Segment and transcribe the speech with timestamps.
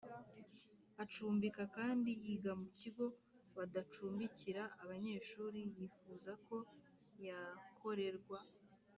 [1.03, 3.05] Acumbika Kandi Yiga Mu Kigo
[3.55, 6.57] Badacumbikira Abanyeshuri Yifuza Ko
[7.27, 8.39] Yakorerwa